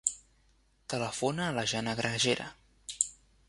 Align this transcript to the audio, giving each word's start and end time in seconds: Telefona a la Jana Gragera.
Telefona 0.93 1.45
a 1.49 1.53
la 1.59 1.67
Jana 1.75 1.95
Gragera. 2.03 2.51